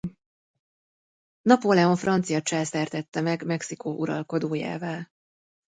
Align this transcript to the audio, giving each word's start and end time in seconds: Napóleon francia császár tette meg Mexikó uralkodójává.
Napóleon 1.41 1.95
francia 1.97 2.41
császár 2.41 2.87
tette 2.87 3.21
meg 3.21 3.45
Mexikó 3.45 3.95
uralkodójává. 3.95 5.07